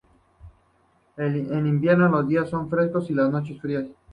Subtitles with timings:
[1.15, 3.85] En invierno, los días son frescos y las noches frías.